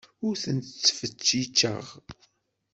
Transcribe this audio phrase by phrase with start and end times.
[0.27, 1.85] Ur ten-ttfetticeɣ.